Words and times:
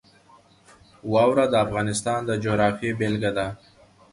واوره 1.11 1.45
د 1.49 1.55
افغانستان 1.65 2.19
د 2.25 2.31
جغرافیې 2.43 2.91
بېلګه 2.99 3.31
ده. 3.37 3.47